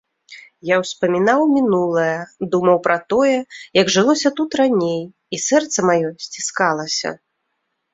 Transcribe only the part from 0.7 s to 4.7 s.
ўспамінаў мінулае, думаў пра тое, як жылося тут